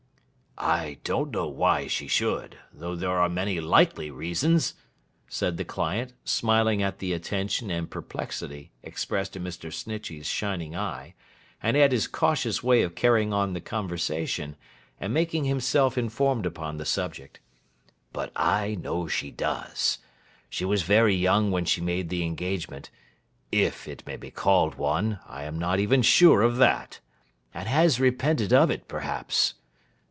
[0.57, 4.75] 'I don't know why she should, though there are many likely reasons,'
[5.27, 9.73] said the client, smiling at the attention and perplexity expressed in Mr.
[9.73, 11.15] Snitchey's shining eye,
[11.63, 14.55] and at his cautious way of carrying on the conversation,
[14.99, 17.39] and making himself informed upon the subject;
[18.13, 19.97] 'but I know she does.
[20.47, 25.43] She was very young when she made the engagement—if it may be called one, I
[25.43, 29.55] am not even sure of that—and has repented of it, perhaps.